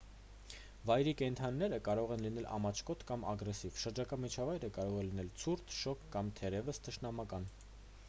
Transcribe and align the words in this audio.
վայրի 0.91 1.11
կենդանիները 1.19 1.79
կարող 1.89 2.13
են 2.15 2.23
լինել 2.27 2.47
ամաչկոտ 2.57 3.05
կամ 3.13 3.27
ագրեսիվ 3.35 3.79
շրջակա 3.85 4.21
միջավայրը 4.25 4.73
կարող 4.81 5.01
է 5.05 5.07
լինել 5.13 5.33
ցուրտ 5.45 5.79
շոգ 5.85 6.07
կամ 6.17 6.37
թերևս 6.41 6.87
թշնամական 6.91 7.51